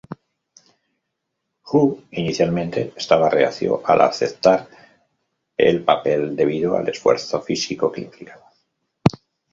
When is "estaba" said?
2.97-3.29